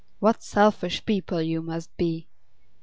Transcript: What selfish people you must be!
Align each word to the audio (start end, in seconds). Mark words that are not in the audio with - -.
What 0.17 0.41
selfish 0.41 1.05
people 1.05 1.43
you 1.43 1.61
must 1.61 1.95
be! 1.95 2.27